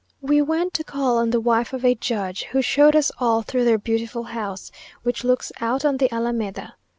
[0.21, 3.65] We went to call on the wife of a judge, who showed us all through
[3.65, 4.71] their beautiful house,
[5.03, 6.73] which looks out on the Alameda.